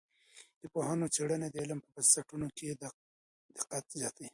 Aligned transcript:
د 0.61 0.63
پوهانو 0.73 1.11
څېړنې 1.15 1.47
د 1.49 1.55
علم 1.63 1.79
په 1.83 1.89
بنسټونو 1.95 2.47
کي 2.57 2.65
دقت 3.55 3.85
زیاتوي. 3.99 4.29